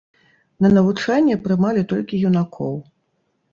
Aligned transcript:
На 0.65 0.71
навучанне 0.77 1.35
прымалі 1.45 1.85
толькі 1.93 2.23
юнакоў. 2.33 2.75